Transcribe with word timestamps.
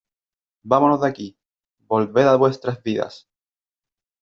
Vámonos 0.71 1.01
de 1.01 1.07
aquí. 1.09 1.37
Volved 1.85 2.25
a 2.27 2.35
vuestras 2.35 2.81
vidas. 2.81 3.27